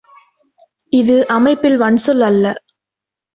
[0.93, 2.45] இது அமைப்பில் வன்சொல் அல்ல.